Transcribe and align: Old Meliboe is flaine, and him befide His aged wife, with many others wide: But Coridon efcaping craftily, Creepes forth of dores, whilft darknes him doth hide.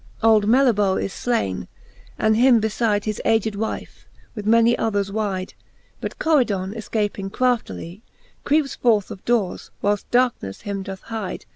Old 0.23 0.47
Meliboe 0.47 0.97
is 0.97 1.13
flaine, 1.13 1.67
and 2.17 2.35
him 2.35 2.59
befide 2.59 3.03
His 3.05 3.21
aged 3.23 3.53
wife, 3.53 4.07
with 4.33 4.47
many 4.47 4.75
others 4.75 5.11
wide: 5.11 5.53
But 5.99 6.17
Coridon 6.17 6.73
efcaping 6.73 7.31
craftily, 7.31 8.01
Creepes 8.43 8.73
forth 8.73 9.11
of 9.11 9.23
dores, 9.25 9.69
whilft 9.83 10.05
darknes 10.09 10.61
him 10.63 10.81
doth 10.81 11.01
hide. 11.03 11.45